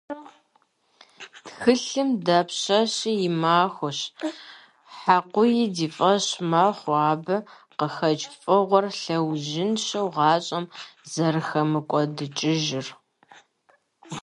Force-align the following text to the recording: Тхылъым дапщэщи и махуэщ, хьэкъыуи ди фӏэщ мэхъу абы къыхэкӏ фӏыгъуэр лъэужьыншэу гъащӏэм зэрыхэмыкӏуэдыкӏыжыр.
Тхылъым 1.45 2.09
дапщэщи 2.25 3.11
и 3.27 3.29
махуэщ, 3.41 3.99
хьэкъыуи 4.99 5.63
ди 5.75 5.87
фӏэщ 5.95 6.25
мэхъу 6.49 6.95
абы 7.11 7.37
къыхэкӏ 7.77 8.27
фӏыгъуэр 8.41 8.85
лъэужьыншэу 9.01 10.07
гъащӏэм 10.15 10.65
зэрыхэмыкӏуэдыкӏыжыр. 11.11 12.87